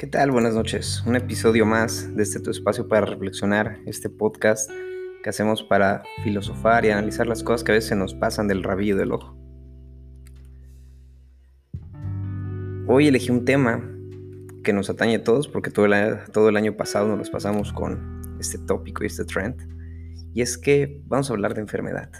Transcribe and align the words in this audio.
¿Qué 0.00 0.06
tal? 0.06 0.30
Buenas 0.30 0.54
noches. 0.54 1.02
Un 1.04 1.14
episodio 1.14 1.66
más 1.66 2.16
de 2.16 2.22
este 2.22 2.40
tu 2.40 2.50
espacio 2.50 2.88
para 2.88 3.04
reflexionar, 3.04 3.80
este 3.84 4.08
podcast 4.08 4.70
que 5.22 5.28
hacemos 5.28 5.62
para 5.62 6.04
filosofar 6.24 6.86
y 6.86 6.90
analizar 6.90 7.26
las 7.26 7.42
cosas 7.42 7.64
que 7.64 7.72
a 7.72 7.74
veces 7.74 7.98
nos 7.98 8.14
pasan 8.14 8.48
del 8.48 8.62
rabillo 8.62 8.96
del 8.96 9.12
ojo. 9.12 9.36
Hoy 12.86 13.08
elegí 13.08 13.30
un 13.30 13.44
tema 13.44 13.86
que 14.64 14.72
nos 14.72 14.88
atañe 14.88 15.16
a 15.16 15.22
todos 15.22 15.48
porque 15.48 15.70
todo 15.70 15.84
el, 15.84 16.16
todo 16.32 16.48
el 16.48 16.56
año 16.56 16.78
pasado 16.78 17.06
nos 17.06 17.18
los 17.18 17.28
pasamos 17.28 17.70
con 17.70 18.38
este 18.40 18.56
tópico 18.56 19.04
y 19.04 19.08
este 19.08 19.26
trend. 19.26 19.60
Y 20.32 20.40
es 20.40 20.56
que 20.56 21.02
vamos 21.08 21.28
a 21.28 21.34
hablar 21.34 21.52
de 21.52 21.60
enfermedad. 21.60 22.10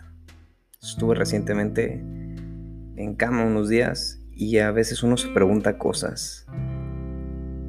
Estuve 0.83 1.15
recientemente 1.15 1.95
en 1.95 3.15
cama 3.17 3.43
unos 3.43 3.71
días 3.71 4.21
y 4.33 4.59
a 4.59 4.71
veces 4.71 5.03
uno 5.03 5.17
se 5.17 5.29
pregunta 5.29 5.79
cosas. 5.79 6.47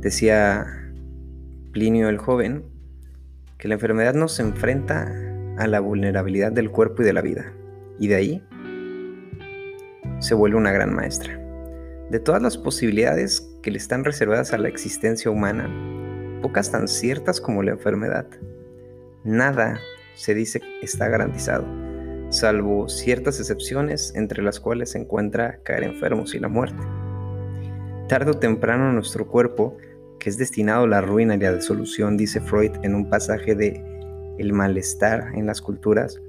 Decía 0.01 0.65
Plinio 1.71 2.09
el 2.09 2.17
joven 2.17 2.65
que 3.59 3.67
la 3.67 3.75
enfermedad 3.75 4.15
nos 4.15 4.39
enfrenta 4.39 5.13
a 5.59 5.67
la 5.67 5.79
vulnerabilidad 5.79 6.51
del 6.51 6.71
cuerpo 6.71 7.03
y 7.03 7.05
de 7.05 7.13
la 7.13 7.21
vida. 7.21 7.53
Y 7.99 8.07
de 8.07 8.15
ahí 8.15 8.43
se 10.17 10.33
vuelve 10.33 10.57
una 10.57 10.71
gran 10.71 10.91
maestra. 10.91 11.39
De 12.09 12.19
todas 12.19 12.41
las 12.41 12.57
posibilidades 12.57 13.47
que 13.61 13.69
le 13.69 13.77
están 13.77 14.03
reservadas 14.03 14.53
a 14.53 14.57
la 14.57 14.69
existencia 14.69 15.29
humana, 15.29 15.69
pocas 16.41 16.71
tan 16.71 16.87
ciertas 16.87 17.39
como 17.39 17.61
la 17.61 17.73
enfermedad. 17.73 18.25
Nada 19.23 19.79
se 20.15 20.33
dice 20.33 20.61
está 20.81 21.09
garantizado, 21.09 21.67
salvo 22.29 22.89
ciertas 22.89 23.39
excepciones 23.39 24.13
entre 24.15 24.41
las 24.41 24.59
cuales 24.59 24.89
se 24.89 24.97
encuentra 24.97 25.59
caer 25.61 25.83
enfermos 25.83 26.33
y 26.33 26.39
la 26.39 26.47
muerte. 26.47 26.81
Tarde 28.07 28.31
o 28.31 28.33
temprano 28.33 28.91
nuestro 28.91 29.27
cuerpo, 29.27 29.77
que 30.21 30.29
es 30.29 30.37
destinado 30.37 30.85
a 30.85 30.87
la 30.87 31.01
ruina 31.01 31.35
y 31.35 31.39
la 31.39 31.51
desolución, 31.51 32.15
dice 32.15 32.39
Freud 32.39 32.71
en 32.83 32.95
un 32.95 33.09
pasaje 33.09 33.55
de 33.55 33.83
El 34.37 34.53
malestar 34.53 35.31
en 35.33 35.47
las 35.47 35.61
culturas, 35.61 36.21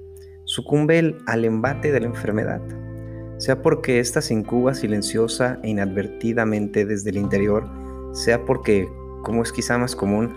sucumbe 0.45 1.15
al 1.27 1.45
embate 1.45 1.93
de 1.93 2.01
la 2.01 2.07
enfermedad 2.07 2.61
sea 3.43 3.61
porque 3.61 3.99
ésta 3.99 4.21
se 4.21 4.35
incuba 4.35 4.73
silenciosa 4.73 5.59
e 5.65 5.71
inadvertidamente 5.71 6.87
desde 6.87 7.11
el 7.11 7.17
interior, 7.17 7.69
sea 8.13 8.45
porque, 8.45 8.89
como 9.25 9.43
es 9.43 9.51
quizá 9.51 9.79
más 9.79 9.97
común, 9.97 10.33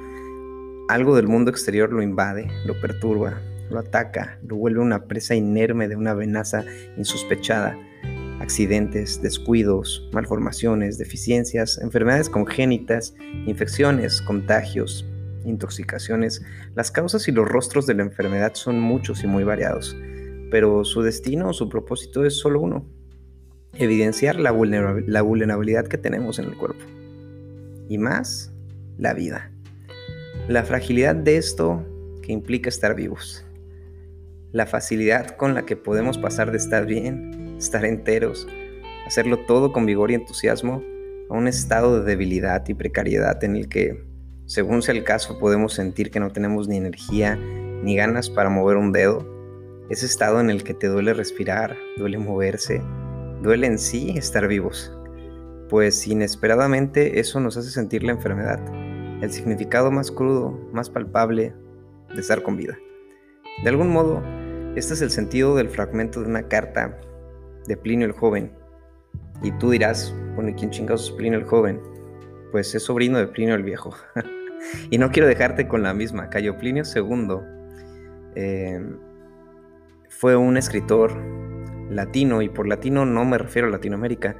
algo 0.89 1.15
del 1.15 1.27
mundo 1.27 1.51
exterior 1.51 1.93
lo 1.93 2.01
invade, 2.01 2.47
lo 2.65 2.73
perturba, 2.81 3.39
lo 3.69 3.77
ataca, 3.77 4.39
lo 4.41 4.55
vuelve 4.55 4.79
una 4.79 5.05
presa 5.05 5.35
inerme 5.35 5.87
de 5.87 5.95
una 5.95 6.11
amenaza 6.11 6.65
insospechada. 6.97 7.77
Accidentes, 8.39 9.21
descuidos, 9.21 10.09
malformaciones, 10.11 10.97
deficiencias, 10.97 11.79
enfermedades 11.79 12.29
congénitas, 12.29 13.15
infecciones, 13.45 14.21
contagios, 14.21 15.05
intoxicaciones. 15.45 16.43
Las 16.75 16.91
causas 16.91 17.27
y 17.27 17.31
los 17.31 17.47
rostros 17.47 17.85
de 17.85 17.95
la 17.95 18.03
enfermedad 18.03 18.53
son 18.55 18.79
muchos 18.79 19.23
y 19.23 19.27
muy 19.27 19.43
variados 19.43 19.95
pero 20.55 20.85
su 20.85 21.01
destino 21.01 21.49
o 21.49 21.53
su 21.53 21.69
propósito 21.69 22.25
es 22.25 22.35
solo 22.35 22.61
uno, 22.61 22.85
evidenciar 23.73 24.39
la, 24.39 24.53
la 24.53 25.21
vulnerabilidad 25.21 25.87
que 25.87 25.97
tenemos 25.97 26.39
en 26.39 26.45
el 26.45 26.57
cuerpo. 26.57 26.79
Y 27.89 27.97
más, 27.97 28.53
la 28.97 29.13
vida. 29.13 29.51
La 30.47 30.63
fragilidad 30.63 31.13
de 31.13 31.37
esto 31.37 31.85
que 32.21 32.31
implica 32.31 32.69
estar 32.69 32.95
vivos. 32.95 33.45
La 34.51 34.65
facilidad 34.65 35.35
con 35.35 35.53
la 35.53 35.65
que 35.65 35.75
podemos 35.75 36.17
pasar 36.17 36.51
de 36.51 36.57
estar 36.57 36.85
bien, 36.85 37.44
estar 37.65 37.83
enteros, 37.83 38.47
hacerlo 39.05 39.39
todo 39.39 39.73
con 39.73 39.85
vigor 39.85 40.11
y 40.11 40.15
entusiasmo, 40.15 40.83
a 41.29 41.33
un 41.33 41.47
estado 41.47 41.99
de 41.99 42.05
debilidad 42.05 42.63
y 42.67 42.75
precariedad 42.75 43.43
en 43.43 43.55
el 43.55 43.67
que, 43.67 44.03
según 44.45 44.81
sea 44.81 44.93
el 44.93 45.03
caso, 45.03 45.39
podemos 45.39 45.73
sentir 45.73 46.11
que 46.11 46.19
no 46.19 46.31
tenemos 46.31 46.67
ni 46.67 46.77
energía 46.77 47.35
ni 47.35 47.95
ganas 47.95 48.29
para 48.29 48.49
mover 48.49 48.77
un 48.77 48.91
dedo 48.91 49.35
ese 49.89 50.05
estado 50.05 50.39
en 50.39 50.49
el 50.49 50.63
que 50.63 50.73
te 50.73 50.87
duele 50.87 51.13
respirar, 51.13 51.77
duele 51.97 52.17
moverse, 52.17 52.81
duele 53.41 53.67
en 53.67 53.77
sí 53.77 54.15
estar 54.17 54.47
vivos, 54.47 54.91
pues 55.69 56.07
inesperadamente 56.07 57.19
eso 57.19 57.39
nos 57.39 57.57
hace 57.57 57.69
sentir 57.69 58.03
la 58.03 58.11
enfermedad, 58.11 58.59
el 59.21 59.31
significado 59.31 59.91
más 59.91 60.11
crudo, 60.11 60.59
más 60.71 60.89
palpable 60.89 61.53
de 62.13 62.19
estar 62.19 62.41
con 62.41 62.57
vida. 62.57 62.77
De 63.63 63.69
algún 63.69 63.89
modo, 63.89 64.23
este 64.75 64.95
es 64.95 65.01
el 65.01 65.11
sentido 65.11 65.55
del 65.55 65.69
fragmento 65.69 66.21
de 66.21 66.29
una 66.29 66.47
carta 66.47 66.99
de 67.67 67.77
Plinio 67.77 68.05
el 68.05 68.13
Joven. 68.13 68.51
Y 69.43 69.51
tú 69.53 69.71
dirás, 69.71 70.13
bueno, 70.35 70.49
¿y 70.49 70.53
quién 70.53 70.71
chingados 70.71 71.09
es 71.09 71.11
Plinio 71.11 71.39
el 71.39 71.45
Joven? 71.45 71.81
Pues 72.51 72.73
es 72.75 72.83
sobrino 72.83 73.17
de 73.17 73.27
Plinio 73.27 73.55
el 73.55 73.63
Viejo. 73.63 73.93
y 74.89 74.97
no 74.97 75.11
quiero 75.11 75.27
dejarte 75.27 75.67
con 75.67 75.83
la 75.83 75.93
misma. 75.93 76.29
Cayo 76.29 76.57
Plinio 76.57 76.83
II 76.83 77.37
eh, 78.35 78.79
fue 80.09 80.35
un 80.35 80.57
escritor 80.57 81.13
latino, 81.89 82.41
y 82.41 82.49
por 82.49 82.67
latino 82.67 83.05
no 83.05 83.25
me 83.25 83.37
refiero 83.37 83.67
a 83.67 83.71
Latinoamérica, 83.71 84.37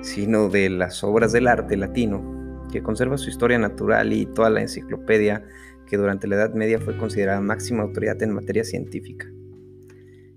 sino 0.00 0.48
de 0.48 0.70
las 0.70 1.02
obras 1.04 1.32
del 1.32 1.48
arte 1.48 1.76
latino, 1.76 2.66
que 2.70 2.82
conserva 2.82 3.18
su 3.18 3.28
historia 3.28 3.58
natural 3.58 4.12
y 4.12 4.26
toda 4.26 4.50
la 4.50 4.60
enciclopedia 4.60 5.44
que 5.86 5.96
durante 5.96 6.26
la 6.28 6.36
Edad 6.36 6.54
Media 6.54 6.78
fue 6.78 6.96
considerada 6.96 7.40
máxima 7.40 7.82
autoridad 7.82 8.22
en 8.22 8.32
materia 8.32 8.64
científica. 8.64 9.26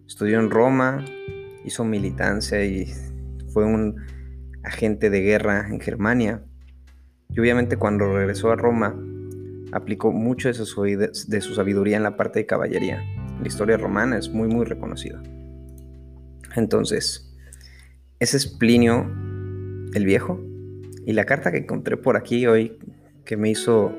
Estudió 0.08 0.40
en 0.40 0.50
Roma, 0.50 1.06
hizo 1.66 1.84
militancia 1.84 2.64
y 2.64 2.92
fue 3.54 3.66
un 3.66 3.98
agente 4.64 5.10
de 5.10 5.22
guerra 5.22 5.68
en 5.70 5.80
Germania. 5.80 6.44
Y 7.30 7.40
obviamente 7.40 7.78
cuando 7.78 8.14
regresó 8.14 8.52
a 8.52 8.56
Roma, 8.56 8.96
aplicó 9.72 10.12
mucho 10.12 10.50
de 10.50 10.54
su, 10.54 10.84
de 10.84 11.42
su 11.42 11.56
sabiduría 11.56 11.98
en 11.98 12.04
la 12.04 12.18
parte 12.18 12.40
de 12.40 12.46
caballería 12.46 13.02
la 13.42 13.48
historia 13.48 13.78
romana 13.78 14.18
es 14.18 14.30
muy 14.30 14.48
muy 14.48 14.66
reconocida. 14.66 15.22
Entonces, 16.56 17.34
ese 18.20 18.38
es 18.38 18.48
Plinio 18.48 19.10
el 19.94 20.06
Viejo. 20.06 20.40
Y 21.06 21.14
la 21.14 21.26
carta 21.26 21.52
que 21.52 21.58
encontré 21.58 21.98
por 21.98 22.18
aquí 22.18 22.46
hoy, 22.46 22.78
que 23.26 23.38
me 23.38 23.50
hizo 23.50 23.92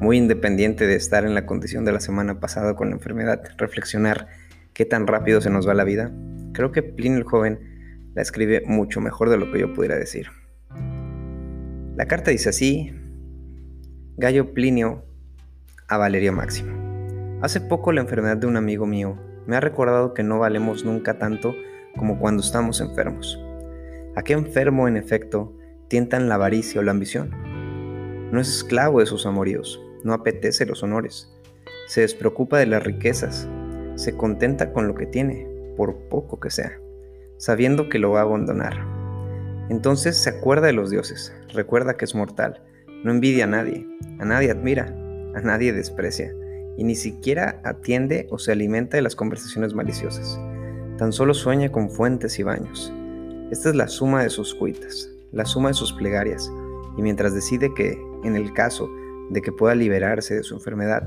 muy 0.00 0.16
independiente 0.16 0.86
de 0.86 0.94
estar 0.94 1.24
en 1.24 1.34
la 1.34 1.44
condición 1.44 1.84
de 1.84 1.92
la 1.92 2.00
semana 2.00 2.40
pasada 2.40 2.74
con 2.74 2.88
la 2.88 2.96
enfermedad, 2.96 3.42
reflexionar 3.58 4.28
qué 4.72 4.86
tan 4.86 5.06
rápido 5.06 5.42
se 5.42 5.50
nos 5.50 5.68
va 5.68 5.74
la 5.74 5.84
vida, 5.84 6.10
creo 6.52 6.72
que 6.72 6.82
Plinio 6.82 7.18
el 7.18 7.24
Joven 7.24 8.10
la 8.14 8.22
escribe 8.22 8.62
mucho 8.66 9.00
mejor 9.00 9.30
de 9.30 9.38
lo 9.38 9.50
que 9.50 9.60
yo 9.60 9.72
pudiera 9.72 9.96
decir. 9.96 10.28
La 11.96 12.06
carta 12.06 12.30
dice 12.30 12.48
así, 12.48 12.92
Gallo 14.16 14.52
Plinio 14.54 15.04
a 15.88 15.96
Valerio 15.96 16.32
Máximo. 16.32 16.72
Hace 17.42 17.60
poco 17.60 17.92
la 17.92 18.00
enfermedad 18.00 18.36
de 18.36 18.46
un 18.46 18.56
amigo 18.56 18.86
mío 18.86 19.18
me 19.46 19.56
ha 19.56 19.60
recordado 19.60 20.14
que 20.14 20.22
no 20.22 20.38
valemos 20.38 20.84
nunca 20.84 21.18
tanto 21.18 21.54
como 21.96 22.18
cuando 22.18 22.42
estamos 22.42 22.80
enfermos. 22.80 23.42
¿A 24.14 24.22
qué 24.22 24.34
enfermo, 24.34 24.88
en 24.88 24.96
efecto, 24.96 25.56
tientan 25.88 26.28
la 26.28 26.36
avaricia 26.36 26.80
o 26.80 26.84
la 26.84 26.92
ambición? 26.92 27.30
No 28.30 28.40
es 28.40 28.48
esclavo 28.48 29.00
de 29.00 29.06
sus 29.06 29.26
amoríos, 29.26 29.82
no 30.04 30.14
apetece 30.14 30.66
los 30.66 30.82
honores, 30.82 31.30
se 31.88 32.02
despreocupa 32.02 32.58
de 32.58 32.66
las 32.66 32.82
riquezas, 32.82 33.48
se 33.96 34.16
contenta 34.16 34.72
con 34.72 34.86
lo 34.88 34.94
que 34.94 35.06
tiene, 35.06 35.46
por 35.76 35.96
poco 36.08 36.40
que 36.40 36.50
sea, 36.50 36.78
sabiendo 37.38 37.88
que 37.88 37.98
lo 37.98 38.10
va 38.10 38.20
a 38.20 38.24
abandonar. 38.24 38.86
Entonces 39.68 40.16
se 40.16 40.30
acuerda 40.30 40.66
de 40.66 40.72
los 40.72 40.90
dioses, 40.90 41.32
recuerda 41.52 41.96
que 41.96 42.04
es 42.04 42.14
mortal, 42.14 42.62
no 43.04 43.10
envidia 43.10 43.44
a 43.44 43.48
nadie, 43.48 43.86
a 44.18 44.24
nadie 44.24 44.50
admira, 44.50 44.86
a 45.34 45.40
nadie 45.40 45.72
desprecia 45.72 46.34
y 46.76 46.84
ni 46.84 46.94
siquiera 46.94 47.60
atiende 47.64 48.26
o 48.30 48.38
se 48.38 48.52
alimenta 48.52 48.96
de 48.96 49.02
las 49.02 49.16
conversaciones 49.16 49.74
maliciosas. 49.74 50.38
Tan 50.98 51.12
solo 51.12 51.34
sueña 51.34 51.70
con 51.70 51.90
fuentes 51.90 52.38
y 52.38 52.42
baños. 52.42 52.92
Esta 53.50 53.68
es 53.70 53.74
la 53.74 53.88
suma 53.88 54.22
de 54.22 54.30
sus 54.30 54.54
cuitas, 54.54 55.10
la 55.32 55.44
suma 55.44 55.68
de 55.68 55.74
sus 55.74 55.92
plegarias, 55.92 56.50
y 56.96 57.02
mientras 57.02 57.34
decide 57.34 57.72
que, 57.74 57.98
en 58.24 58.36
el 58.36 58.52
caso 58.52 58.88
de 59.30 59.42
que 59.42 59.52
pueda 59.52 59.74
liberarse 59.74 60.34
de 60.34 60.42
su 60.42 60.54
enfermedad, 60.54 61.04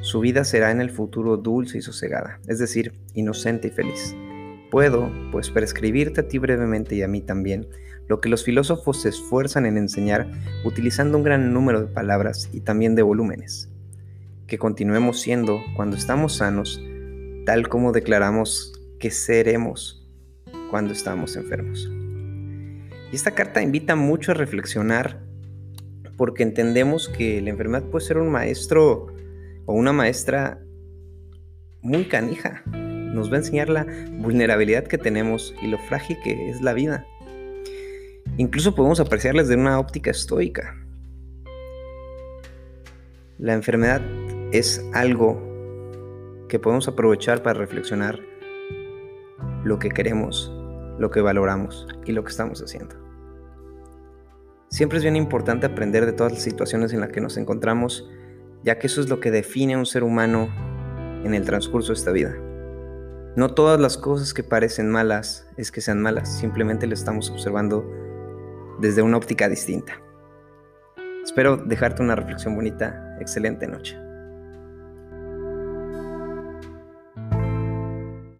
su 0.00 0.20
vida 0.20 0.44
será 0.44 0.70
en 0.70 0.80
el 0.80 0.90
futuro 0.90 1.36
dulce 1.36 1.78
y 1.78 1.82
sosegada, 1.82 2.40
es 2.46 2.58
decir, 2.58 2.92
inocente 3.14 3.68
y 3.68 3.70
feliz. 3.70 4.14
Puedo, 4.70 5.10
pues, 5.32 5.50
prescribirte 5.50 6.20
a 6.20 6.28
ti 6.28 6.38
brevemente 6.38 6.94
y 6.94 7.02
a 7.02 7.08
mí 7.08 7.20
también, 7.20 7.68
lo 8.06 8.20
que 8.20 8.28
los 8.28 8.44
filósofos 8.44 9.02
se 9.02 9.10
esfuerzan 9.10 9.66
en 9.66 9.76
enseñar 9.76 10.30
utilizando 10.64 11.18
un 11.18 11.24
gran 11.24 11.52
número 11.52 11.80
de 11.80 11.86
palabras 11.86 12.48
y 12.52 12.60
también 12.60 12.94
de 12.94 13.02
volúmenes 13.02 13.68
que 14.48 14.58
continuemos 14.58 15.20
siendo, 15.20 15.62
cuando 15.76 15.96
estamos 15.96 16.36
sanos, 16.36 16.82
tal 17.44 17.68
como 17.68 17.92
declaramos 17.92 18.72
que 18.98 19.10
seremos 19.10 20.08
cuando 20.70 20.94
estamos 20.94 21.36
enfermos. 21.36 21.88
Y 23.12 23.14
esta 23.14 23.32
carta 23.32 23.62
invita 23.62 23.94
mucho 23.94 24.32
a 24.32 24.34
reflexionar 24.34 25.20
porque 26.16 26.42
entendemos 26.42 27.10
que 27.10 27.40
la 27.42 27.50
enfermedad 27.50 27.84
puede 27.84 28.06
ser 28.06 28.16
un 28.16 28.30
maestro 28.30 29.14
o 29.68 29.74
una 29.74 29.92
maestra 29.92 30.58
muy 31.82 32.06
canija. 32.06 32.62
Nos 32.64 33.30
va 33.30 33.34
a 33.34 33.38
enseñar 33.38 33.68
la 33.68 33.86
vulnerabilidad 34.12 34.84
que 34.84 34.96
tenemos 34.96 35.54
y 35.60 35.66
lo 35.66 35.76
frágil 35.78 36.16
que 36.24 36.48
es 36.48 36.62
la 36.62 36.72
vida. 36.72 37.06
Incluso 38.38 38.74
podemos 38.74 38.98
apreciarles 38.98 39.46
de 39.46 39.56
una 39.56 39.78
óptica 39.78 40.10
estoica. 40.10 40.74
La 43.36 43.52
enfermedad 43.52 44.00
es 44.52 44.82
algo 44.94 45.38
que 46.48 46.58
podemos 46.58 46.88
aprovechar 46.88 47.42
para 47.42 47.58
reflexionar 47.58 48.18
lo 49.64 49.78
que 49.78 49.90
queremos, 49.90 50.50
lo 50.98 51.10
que 51.10 51.20
valoramos 51.20 51.86
y 52.06 52.12
lo 52.12 52.24
que 52.24 52.30
estamos 52.30 52.62
haciendo. 52.62 52.96
Siempre 54.70 54.96
es 54.96 55.04
bien 55.04 55.16
importante 55.16 55.66
aprender 55.66 56.06
de 56.06 56.12
todas 56.12 56.32
las 56.32 56.42
situaciones 56.42 56.94
en 56.94 57.00
las 57.00 57.10
que 57.10 57.20
nos 57.20 57.36
encontramos, 57.36 58.08
ya 58.62 58.78
que 58.78 58.86
eso 58.86 59.00
es 59.00 59.08
lo 59.08 59.20
que 59.20 59.30
define 59.30 59.74
a 59.74 59.78
un 59.78 59.86
ser 59.86 60.04
humano 60.04 60.48
en 61.24 61.34
el 61.34 61.44
transcurso 61.44 61.92
de 61.92 61.98
esta 61.98 62.12
vida. 62.12 62.34
No 63.36 63.54
todas 63.54 63.80
las 63.80 63.96
cosas 63.96 64.34
que 64.34 64.42
parecen 64.42 64.90
malas 64.90 65.48
es 65.56 65.70
que 65.70 65.80
sean 65.80 66.00
malas, 66.00 66.38
simplemente 66.38 66.86
lo 66.86 66.94
estamos 66.94 67.30
observando 67.30 67.88
desde 68.80 69.02
una 69.02 69.16
óptica 69.16 69.48
distinta. 69.48 70.00
Espero 71.22 71.56
dejarte 71.56 72.02
una 72.02 72.16
reflexión 72.16 72.54
bonita. 72.54 73.16
Excelente 73.20 73.66
noche. 73.66 74.07